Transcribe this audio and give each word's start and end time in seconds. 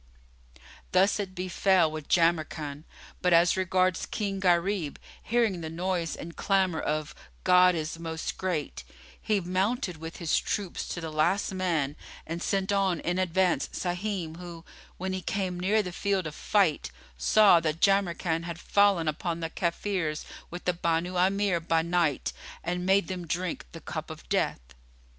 Thus 0.93 1.19
it 1.19 1.35
befel 1.35 1.91
with 1.91 2.07
Jamrkan; 2.09 2.85
but 3.21 3.33
as 3.33 3.55
regards 3.55 4.07
King 4.07 4.39
Gharib, 4.39 4.97
hearing 5.21 5.61
the 5.61 5.69
noise 5.69 6.15
and 6.15 6.35
clamour 6.35 6.81
of 6.81 7.13
"God 7.43 7.75
is 7.75 7.99
Most 7.99 8.35
Great," 8.35 8.83
he 9.21 9.39
mounted 9.39 9.97
with 9.97 10.17
his 10.17 10.39
troops 10.39 10.87
to 10.87 11.01
the 11.01 11.11
last 11.11 11.53
man 11.53 11.95
and 12.25 12.41
sent 12.41 12.71
on 12.71 12.99
in 13.01 13.19
advance 13.19 13.69
Sahim 13.73 14.37
who, 14.37 14.65
when 14.97 15.13
he 15.13 15.21
came 15.21 15.59
near 15.59 15.83
the 15.83 15.91
field 15.91 16.25
of 16.25 16.33
fight, 16.33 16.89
saw 17.15 17.59
that 17.59 17.79
Jamrkan 17.81 18.41
had 18.45 18.57
fallen 18.59 19.07
upon 19.07 19.39
the 19.39 19.51
Kafirs 19.51 20.25
with 20.49 20.65
the 20.65 20.73
Banu 20.73 21.15
Amir 21.15 21.59
by 21.59 21.83
night 21.83 22.33
and 22.63 22.87
made 22.87 23.07
them 23.07 23.27
drink 23.27 23.67
the 23.71 23.79
cup 23.81 24.09
of 24.09 24.27
death. 24.29 24.73